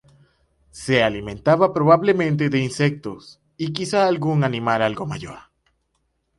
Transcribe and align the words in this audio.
Se 0.71 1.03
alimentaba 1.03 1.71
probablemente 1.73 2.49
de 2.49 2.57
insectos 2.57 3.39
y 3.55 3.71
quizá 3.71 4.07
algún 4.07 4.43
animal 4.43 4.81
algo 4.81 5.05
mayor. 5.05 5.37